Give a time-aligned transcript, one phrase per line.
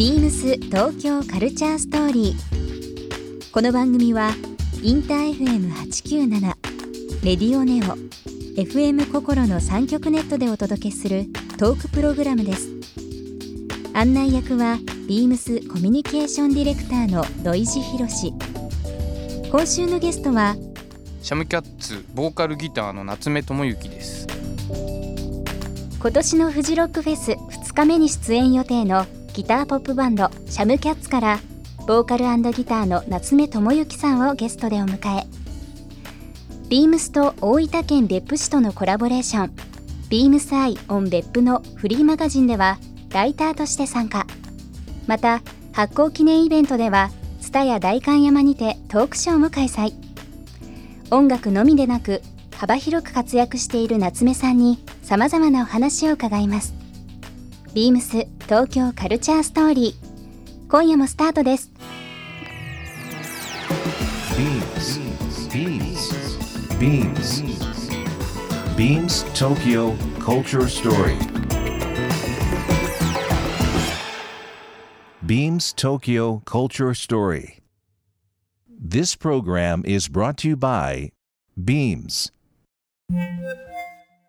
[0.00, 3.52] ビームス東京カルチャーストーリー。
[3.52, 4.30] この番組は
[4.82, 6.40] インター FM897
[7.22, 7.98] レディオネオ
[8.58, 11.26] FM 心の三極ネットでお届けする
[11.58, 12.70] トークプログラムです。
[13.92, 18.32] 案内役はビームスコミュニケーションディレクターの土井博志。
[19.50, 20.56] 今週のゲストは
[21.20, 24.26] シャムキャッツボーカルギターの夏目智之です
[26.00, 31.38] 今年のフジロックフェス2日目に出演予定のギターポップバンドシャムキャッツから
[31.86, 35.26] ボーカルギターの夏目智之さんをゲストでお迎え。
[36.68, 39.52] ビームスと大分県別府市とのコラボレーション
[40.08, 42.78] ビームスアイオン別府のフリーマガジンでは
[43.10, 44.26] ライターとして参加。
[45.06, 47.10] また発行記念イベントでは
[47.40, 49.92] 蔦屋代官山にてトークショーも開催。
[51.12, 52.22] 音楽のみでなく
[52.56, 56.74] 幅広く活躍している夏目さんにさまざまなお話を伺います。
[57.72, 61.70] ビームス東京カルチャーストーリー今夜もスタートです
[64.34, 64.98] Beams
[66.80, 67.30] Beams
[68.76, 71.16] Beams Tokyo Culture Story
[75.24, 77.62] Beams Tokyo Culture Story
[78.68, 81.12] This program is brought to you by
[81.56, 82.32] Beams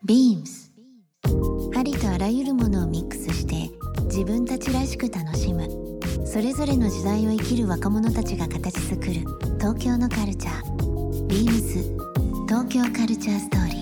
[0.05, 0.71] ビームス
[1.75, 3.80] ありとあらゆるものをミックスして
[4.11, 5.69] 自分たちらしく楽しむ。
[6.25, 9.13] それぞれの時代を生きる若者たちが形作る。
[9.57, 11.27] 東京のカルチャー。
[11.27, 11.81] ビームス。
[12.45, 13.81] 東京カルチャーストーリー。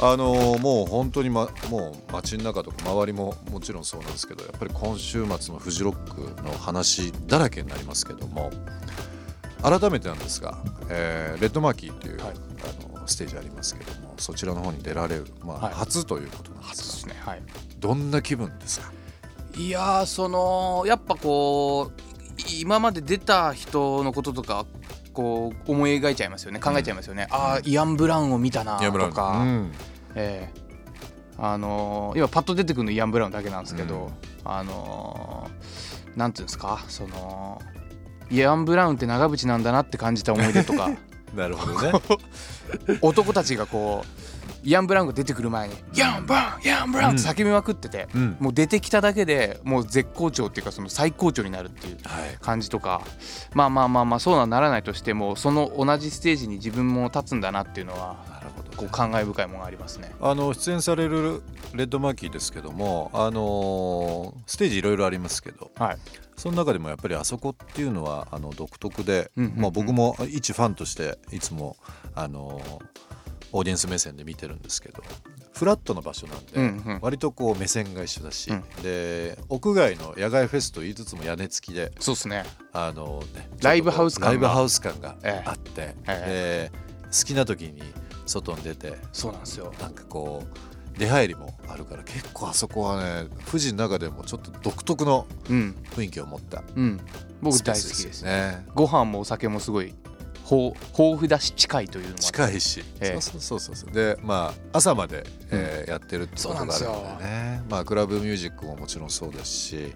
[0.00, 8.52] あのーもう本当に、ま、もう街の中とか周りももちろんそうなんですけどやっぱり今週末のフジロックの話だらけになりますけども
[9.62, 12.34] 改めてなんですが、えーレッドマーキーっていう、はい。
[12.34, 15.74] あのステージありますけどもそちらの方に出られる、まあはい。
[15.74, 17.20] 初ということなんで初ですすがね。
[17.24, 17.42] はい。
[17.78, 18.92] どんな気分ですか？
[19.56, 22.00] いやーそのやっぱこう
[22.60, 24.66] 今まで出た人のこととか
[25.12, 26.60] こう思い描いちゃいますよね。
[26.60, 29.72] 考えちゃいますよね、ああイアン・ブラウンを見たなとか、うん。
[30.14, 30.68] ええ。
[31.38, 34.10] あのー今パッと出てくるのイアン・ブラウンだけなんですけど、
[34.44, 34.50] うん。
[34.50, 36.84] あのーなんていうんですか？
[36.88, 37.62] その
[38.30, 40.90] イアン・ブラウンって長渕なんだなって感じた思い出とか。
[41.34, 41.92] なるほどね。
[43.02, 44.08] 男たちがこう
[44.64, 48.36] イアン・ブラウンが出てくる前に「イアン・ブラウンイアン・ブラウン!」って叫びまくってて、うん。
[48.40, 52.38] もう出てきただけでもう絶好調っていうかその最高潮になるっていうはい。
[52.40, 53.02] 感じとか
[53.54, 58.16] まあまあまあまあそうはならないとしてもその同じステージに自分も立つんだなっていうのは
[58.78, 60.12] なるほどこう感慨深いものがありますね。
[60.20, 61.42] あの出演される
[61.74, 65.98] レッドマーキーですけども、あのーステージいろいろありますけどはい、
[66.36, 69.60] その中でもやっぱりあそこっていうのはあの独特で、うんうんうん。
[69.60, 71.76] まあ、僕も一ファンとしていつも
[72.14, 72.60] あの
[73.52, 75.02] オーディエンス目線で見てるんですけど
[75.52, 76.98] フラットな場所なんで、うんうん。
[77.00, 78.62] 割とこう目線が一緒だし、うん。
[78.82, 82.44] で屋外の野外フェスと言いつつも屋根付きでそうですね。
[82.72, 84.28] あの、ね、ライブハウス感が。
[84.28, 86.70] ライブハウス感がええあって、え。
[86.72, 87.82] で好きな時に
[88.28, 89.72] 外に出てそうなんですよ。
[89.80, 95.74] なんかこう出入りもあるから結構あそこはね富士の中でもちょっと独特のうん。
[95.94, 97.00] 雰囲気を持ったうん、
[97.40, 98.24] 僕スペー大好スきです。
[98.24, 98.66] ね。
[98.74, 99.94] ご飯もお酒もすごい
[100.50, 103.20] 豊豊富だし近いというのも近いし、ええ。
[103.20, 109.94] そうそうそうそうでまあ朝まで、えーやってるってことがあるんでねまあクラブミュージックももちろんそうですし、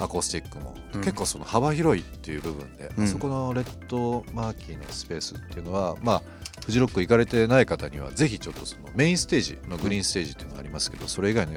[0.00, 1.00] アコースティックも、うん。
[1.00, 6.22] 結構その幅広いっていう部分で、そこのレッドマーキーのスペースっていうのはまあ
[6.66, 11.52] フジロック行かれてない方にはぜひちょっとそのメインステージのグリーンステージっていうのがありますけど、それ以外の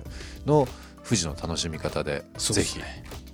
[0.45, 0.67] の
[1.03, 2.79] 富士の楽しみ方でぜひ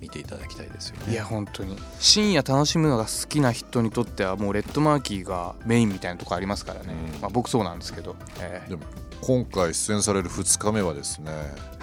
[0.00, 1.12] 見ていただきたいですよね。
[1.12, 1.76] いや本当に。
[2.00, 7.20] 深夜楽しむのが好きな人にとってはもうレッドマーキーがメインみたいなとこありますからね、うん。
[7.20, 8.70] まあ、僕そうなんですけど、ええ。
[8.70, 8.82] でも
[9.20, 11.32] 今回出演される2日目はですね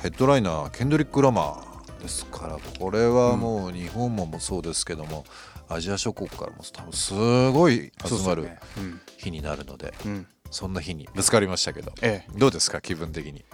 [0.02, 1.73] ヘッドライナーケンドリック・ラマー
[2.04, 5.24] ですからこれはもう日本ももそうですけども、
[5.70, 7.14] アジア諸国からも多分す
[7.52, 8.50] ごい集まる
[9.18, 9.94] 日になるので
[10.52, 13.46] そんな日にぶつかりましたけどええ、どうですか気分的に？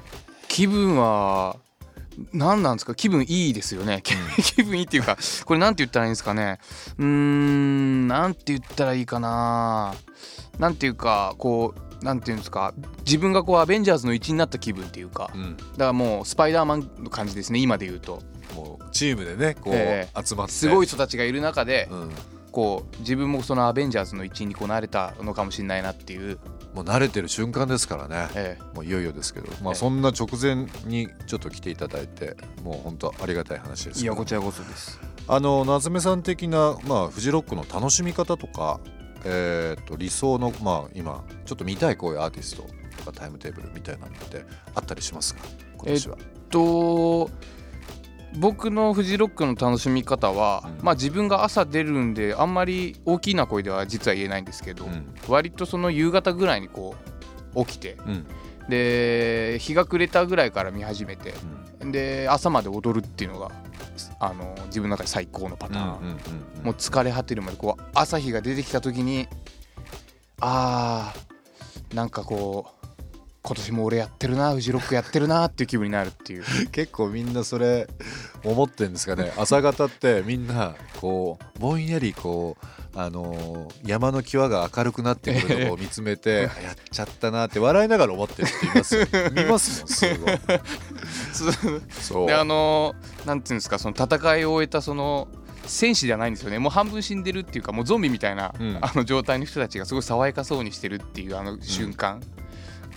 [0.48, 1.57] 気分は
[2.34, 2.96] 何なんですか？
[2.96, 4.01] 気分いいですよね。
[4.04, 6.60] 気分いいっていうかこれなんて言ったらいいんですかね？
[6.98, 9.94] うーんなんて言ったらいいかな？
[10.57, 12.74] なんていうかこうなんていうんですか？
[13.06, 15.30] 自分がこうアベンジャーズの一員になった気分っていうか。
[15.36, 15.56] うん。
[15.56, 18.22] だからもうスパイダーマンの感じですね今で言うと
[18.91, 20.53] チームでねこう、え集まって。
[20.53, 22.12] すごい人たちがいる中でうん、
[22.51, 26.39] こう自分もそのアベンジャーズの一員にこうなれたのかもしれないなっていう、
[26.74, 29.75] もう慣れてる瞬間ですからね、えもういよいよですけど、まあ、ええ。
[29.75, 35.00] そんな直前にちょっと来ていただいてもう本当ありがたい話ですいやこちらこそです。
[35.27, 38.80] あの夏目さん的な、まあ、フジロックの楽しみ方とか
[39.25, 42.63] えー、と理想のまあ今ちょっと見たいこういうアーティスト
[42.97, 45.41] とかタイムテーブルみたいなのってあったりしますか？
[45.75, 46.18] 今年は、
[46.50, 47.30] と
[48.38, 50.86] 僕のフジロックの楽しみ方は、うん。
[50.86, 55.14] まあ自分が朝出るんであんまり大きな声では実は言えないんですけど、うん。
[55.28, 56.96] 割とその夕方ぐらいにこ
[57.56, 58.26] う起きてうん。
[58.70, 61.34] で日が暮れたぐらいから見始めて
[61.80, 63.52] で朝まで踊るっていうのが
[64.20, 66.18] あの自分の中で最高のパターン、うんうんうん
[66.60, 66.66] うん。
[66.66, 69.28] もう疲れ果てるまでこう朝日が出てきた時に
[70.40, 72.79] あーなんかこう
[73.50, 76.44] 今年も俺やってるなフジロックやってるなっていう気分になるっていう。
[76.69, 77.88] 結構みんなそれ
[78.44, 79.34] 思ってんですかね。
[79.38, 91.81] 朝方ってみんなこうぼんやりこうあのー山の際が明るくなってくるとこを見つめて やっちゃったなって笑いながら思ってるって言いますよ見ますもんすごい。
[91.90, 92.94] そうであの
[93.25, 95.28] なんていうんですかその戦いを終えたその
[95.66, 96.60] 戦士じゃないんですよね。
[96.60, 98.78] もう半分死んでるっていうかもうゾンビみたいな、うん。
[98.81, 102.22] あの状態の人たちがすごい爽やかそうにしてるっていうあの瞬間、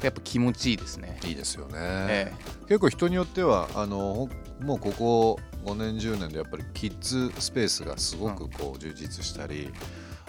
[0.07, 1.19] やっぱ気持ちいいですね。
[1.25, 2.33] いいですよね、え
[2.69, 4.29] 結構人によってはあのほ
[4.61, 9.71] もうここ5年10年でやっぱりキッズスペースがすごくこう充実したり、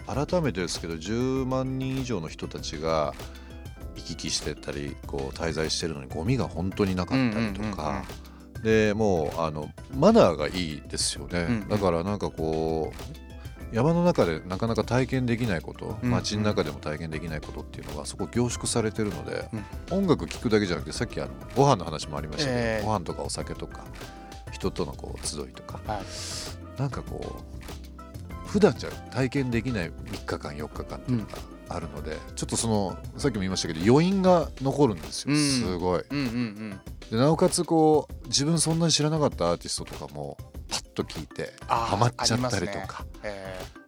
[0.07, 3.13] 改めてですけど10万人以上の人たちが
[3.95, 7.75] 行き来してたりこう滞在してるのにゴミが本当になかったりとうんうんうんうん。
[7.75, 8.03] か
[8.63, 11.67] でもうあのマナーがいいですよね、うんうん。
[11.69, 13.32] だからなんかこう
[13.73, 19.63] 山の中でなかなか体験できないことうん街の中でも体験できないことっていうのがそこ凝縮されてるので、うん
[19.97, 22.85] 音楽聴くだけじゃなくてさっきあのご飯の話もありましたけど、ええ。
[22.85, 23.83] ご飯とかお酒とか
[24.51, 26.79] 人とのこう集いとかえはい。
[26.79, 31.37] なんかこう普段じゃ体験できない3日間4日間っていうのが
[31.69, 35.37] あるので、ちょっとそのさっきも言いましたけど余韻が残るんですよ、うん。
[35.37, 36.03] すごい。
[36.09, 36.79] うんうんうん。
[37.09, 40.37] でなおかつこう自分そんなに知らなかったアーティストとかも
[40.73, 43.83] パッと聞いてあーハマっちゃったりとありますか、ええ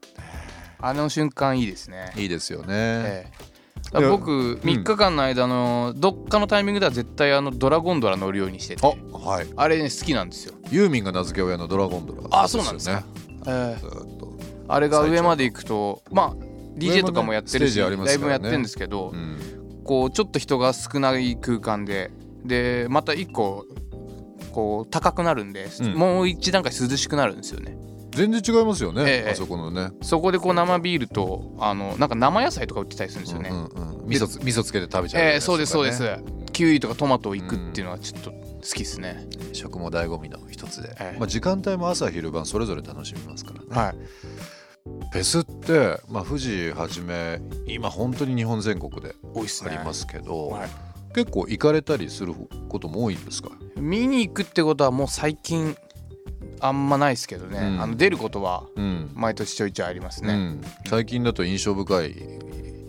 [0.80, 2.14] あの瞬間いいですね。
[2.16, 3.46] いいですよね、ええ
[3.92, 8.82] だから僕3日間の間のどっかのタイミングでは絶対あのドラゴンドラ乗るようにしてて。
[8.86, 9.48] あはい。
[9.56, 10.54] あれね好きなんですよ。
[10.72, 12.22] ユーミンが名付け親のドラゴンドラ。
[12.32, 12.96] あそうなんですか？
[12.98, 13.06] ね。
[13.48, 14.36] えー。
[14.68, 16.36] あれが上まで行くとまあ
[16.78, 17.98] DJ とかもやってるし、ねね。
[18.06, 19.38] ライブもやってるんですけど、うん。
[19.86, 22.12] こうちょっと人が少ない空間で。
[22.44, 23.66] でまた一個
[24.56, 25.94] こう高くなるんで、うん。
[25.94, 27.78] もう一段階涼しくなるんですよね。
[28.12, 29.32] 全然違いますよね、ええ。
[29.32, 29.92] あそこのね。
[30.02, 34.08] そこでこう生ビールとあのなんか生野菜とか売ってたりするんですよね、うんうんうん。
[34.08, 36.04] 味噌つ味噌つけて食べちゃうやつえーそうですそうです。
[36.54, 41.20] キウイとかトマトをいくっていうのはちょっと好きですね、食も醍醐味の一つで、ええ。
[41.20, 43.96] まあ、時間帯も朝昼晩それぞれ楽しみますからね、はい。
[45.12, 50.70] フェスって、まあ、富士はじめ今本当に日本全国でありますけど、はい。
[51.14, 52.34] 結構行かれたりする
[52.70, 53.50] ことも多いんですか？
[53.78, 55.76] 見に行くってことはもう最近
[56.60, 57.82] あんまないですけどね、うん。
[57.82, 62.12] あの出ることはうん、毎年ちょいちょいありますね、うん、最近だと印象深い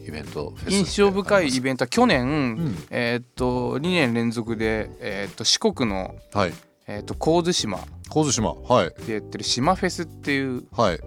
[0.06, 2.76] イベント印象深いインベントは去年、ん。
[2.90, 6.54] えーっと2年連続で、えーっと四国の、トはい。
[6.86, 7.78] えーっと神津島。
[8.08, 9.04] 神津島はい。
[9.04, 11.00] でやってる島フェスっていう、はい。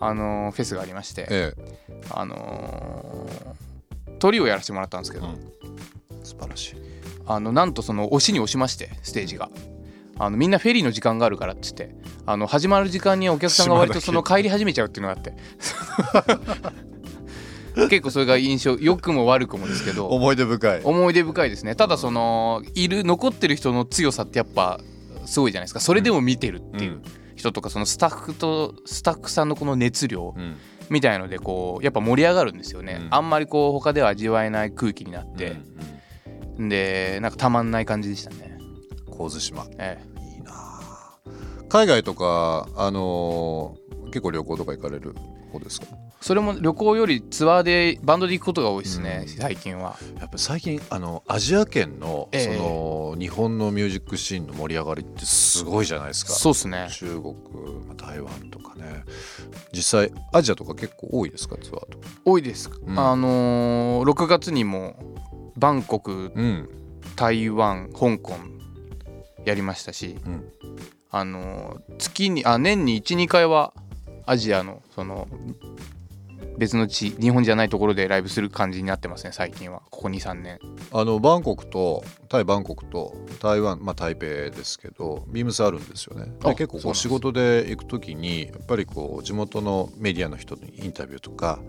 [0.00, 1.52] あのーフェスがありまして、え
[2.10, 3.70] あのー
[4.18, 5.28] 鳥をやらせてもらったんですけど、
[6.22, 6.76] 素晴らしい。
[7.26, 9.50] あのなんとその押しに押しましてステージが。
[10.18, 11.94] あのみんなフェリーの時間があるからっつって。
[12.26, 15.34] あの始まる時間にお客さんが割とその帰り始めちゃうっていうのがあって。
[17.88, 20.08] 結構それが印象良くも悪くもですけど。
[20.08, 20.80] 思い出深い。
[20.84, 21.74] 思い出深いですね。
[21.74, 24.80] ただそのいる残ってる人の強さってやっぱ
[25.24, 25.80] すごいじゃないですか。
[25.80, 27.00] それでも見てるっていう。
[27.36, 30.56] 人とかそのスタッフとスタッフさんのこの熱量うん。
[30.90, 33.08] みたいのでこうやっぱ盛り上がるんですよね、うん。
[33.12, 35.52] あんまりこう他では味わえない空気になって。
[35.52, 35.89] う、ん
[36.68, 38.58] でなんかたまんない感じでしたね、
[39.06, 39.66] うん神津島。
[39.78, 39.98] え
[40.34, 41.18] いいなあ。
[41.68, 45.14] 海外とかあのー結構旅行とか行かれる
[45.52, 45.86] 方ですか？
[45.92, 49.28] えそれも旅行よりツアーでバンドで行くことが多いですね、うん。
[49.28, 49.96] 最近は。
[50.18, 52.56] やっぱ最近あのアジア圏の,、ええ。
[52.56, 56.32] その日本のミュージックシーンの盛り上がりってすごいじゃないですか。
[56.32, 56.88] そうっすね。
[56.90, 57.34] 中国
[57.86, 59.04] まあ台湾とかね。
[59.72, 62.08] 実際アジアとか結構多いですかツアーとか？
[62.24, 62.98] 多いです、ん。
[62.98, 64.96] あのー6月にも
[65.60, 66.68] バンコクうん。
[67.16, 68.34] 台湾香港
[69.44, 70.52] やりましたし、うん。
[71.10, 73.72] あの月にあ年に12回は
[74.26, 75.28] アジアのその
[76.56, 79.82] 別の地日本じゃないところでライブする感じになってますね最近は。
[79.90, 80.58] ここ23年。
[80.92, 86.32] あのバンコクとタイバンコクと台湾まあ台北ですけどビームスあるんですよね。
[86.44, 91.60] あで結構こう仕事で行く時にやっぱりこう地元のメディアの人にインタビューとか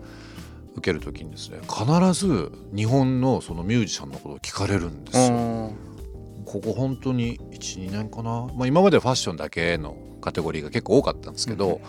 [0.74, 5.36] 受ける時にですね必ず日本のそのミュージシャンのことを聞かれるんですよ。
[5.36, 5.76] うん。
[6.44, 11.80] ここ本当に12年かな、まあ、今までファッションだけのカテゴリーが結構多かったんですけど、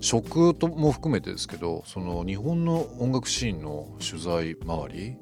[0.00, 5.16] 食とも含めてですけどその日本の音楽シーンの取材周り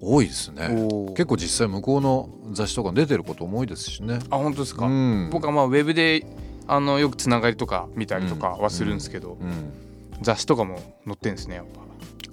[0.00, 0.68] 多いですね。
[1.16, 4.18] 結構実際向こうの雑誌とかに出てることも多いですしね。
[4.30, 5.30] あ本当ですか、うん。
[5.32, 6.26] 僕はまあウェブで
[6.66, 9.72] あのよくつながりとか見たりとかはするんですけど、うん。
[10.22, 11.85] 雑誌とかも載ってんですねやっぱ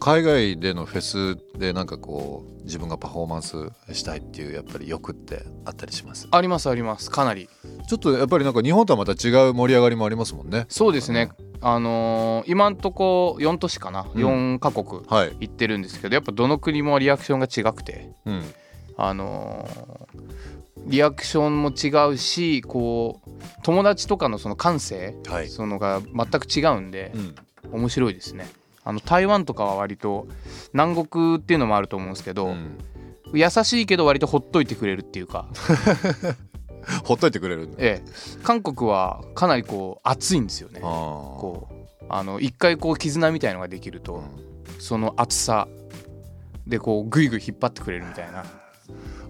[0.03, 6.27] 海外でのフェスでなんかこう自分がパフォーマンスしたいっていうやっぱり欲ってあったりします？
[6.29, 7.09] ありますあります。
[7.09, 7.47] かなり。
[7.87, 10.65] ちょっとやっぱりなんか日本とはまた違う盛り上がりもありますもんね。
[10.67, 11.29] そうですね。
[11.61, 14.57] あのー今んとこ4都市かな、うん。
[14.57, 18.09] 4カ国はい、行ってるんですけどやっぱどの国もリアクションが違くて。
[18.25, 18.43] うん、
[18.97, 20.23] あのー
[20.85, 23.29] リアクションも違うしこう
[23.63, 25.47] 友達とかのその感性、はい。
[25.47, 27.35] そのが全く違うんでうん。
[27.71, 28.45] 面白いですね
[28.83, 30.27] あの台湾とかは割と
[30.73, 32.77] 南国っていうのもあると思うんですけど、うん。
[33.33, 35.47] 優しいけど割とほっといてくれるっていうか、
[37.03, 37.77] ほっといてくれるんだ。
[37.79, 38.11] ええ、
[38.43, 40.81] 韓国はかなりこう熱いんですよね。
[40.81, 41.67] こ
[42.01, 44.53] うあの一回こう絆みたいのができると、うん。
[44.79, 45.67] その熱さ
[46.67, 48.43] でこうグイグイ引っ張ってくれるみたいな。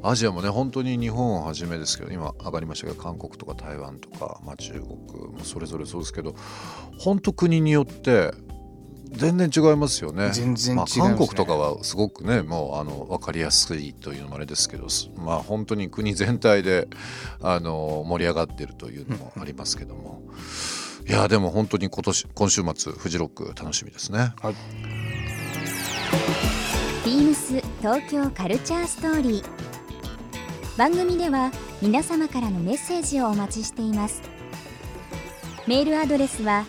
[0.01, 4.87] アジアもね本当に日本をはじめですけど今上がりましたけど韓国とか台湾とか、まあ、中国
[5.31, 6.35] もそれぞれそうですけど
[6.99, 8.33] 本当国によって
[9.15, 10.31] 全然違いますよね。
[10.31, 11.03] 全然違いますね。
[11.05, 16.87] まあ、韓国とかはすごくねもうあの分かりやすいというのもあれですけどすまあ本当に国全体で
[17.41, 20.21] あの盛り上がってるというのもありますけども。
[21.07, 24.33] いやでも本当に今年今週末フジロック楽しみですね。
[27.05, 29.63] ビームス東京カルチャーストーリー。
[30.77, 31.51] 番組では
[31.81, 34.21] 皆様からのメッセージをお待ちしています。
[35.67, 36.65] メールアドレスは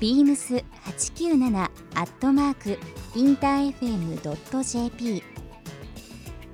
[0.00, 1.68] beams897 ア
[2.02, 2.78] ットマーク
[3.14, 5.22] インター FM.jp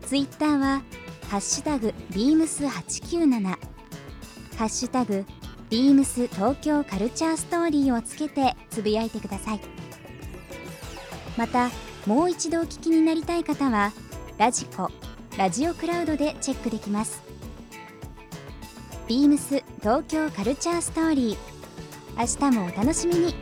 [0.06, 0.82] ツイッターは
[1.28, 3.58] ハッシュタグ beams897 ハ
[4.66, 5.24] ッシュタグ
[5.70, 9.60] beams 東京カルチャーストーリーをつけてつぶやいてください。
[11.36, 11.70] また
[12.06, 13.92] もう一度お聞きになりたい方は
[14.36, 14.90] ラジコ
[15.38, 17.22] ラジオクラウドでチェックできます。
[19.08, 21.51] ビームス東京カルチャーストーリー。
[22.14, 23.34] 明日もお楽しみに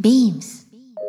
[0.00, 0.64] ビームス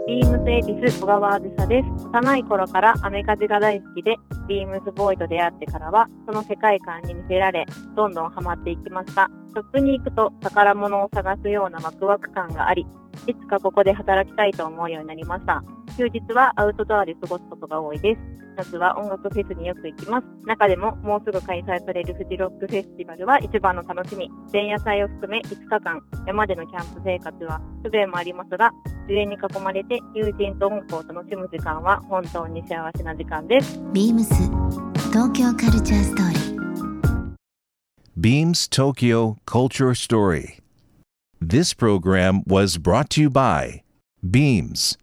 [0.07, 2.05] ビームスエディス小川あずさです。
[2.05, 9.31] 幼い頃からアメカジが大好きで、ビームスボーイと出会ってからは、その世界観に見せられ、どんどんハマっていきました。
[9.49, 12.85] ショップに行くと宝物を探すようなワクワク感があり、
[13.25, 15.63] いつかここで働きたいと思うようになりました。
[15.97, 18.21] 休日はアウトドアで過ごすことが多いです。
[18.57, 20.27] 夏は音楽フェスによく行きます。
[20.45, 24.29] 中でももうすぐ開催されるフジロックフェスティバルは一番の楽しみ。
[24.51, 28.71] 前夜祭を含め5日間、山でのキャンプ生活は不便もありますが、
[29.07, 33.81] 自然に囲まれて友人と音楽を楽しむ時間は本当に幸せな時間です。
[33.93, 34.33] ビームス
[35.11, 36.55] 東京カルチャーストーリー
[38.17, 40.59] Beams Tokyo Culture Story.
[41.41, 43.83] This program was brought to you by
[44.23, 44.97] Beams.